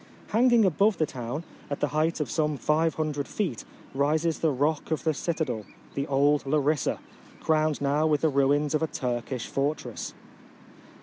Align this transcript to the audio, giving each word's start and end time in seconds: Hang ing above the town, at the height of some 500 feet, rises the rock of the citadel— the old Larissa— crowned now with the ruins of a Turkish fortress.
Hang 0.29 0.49
ing 0.49 0.65
above 0.65 0.97
the 0.97 1.05
town, 1.05 1.43
at 1.69 1.79
the 1.79 1.89
height 1.89 2.19
of 2.19 2.31
some 2.31 2.57
500 2.57 3.27
feet, 3.27 3.63
rises 3.93 4.39
the 4.39 4.49
rock 4.49 4.89
of 4.89 5.03
the 5.03 5.13
citadel— 5.13 5.63
the 5.93 6.07
old 6.07 6.43
Larissa— 6.47 6.97
crowned 7.43 7.79
now 7.81 8.07
with 8.07 8.21
the 8.21 8.29
ruins 8.29 8.73
of 8.73 8.81
a 8.81 8.87
Turkish 8.87 9.45
fortress. 9.45 10.15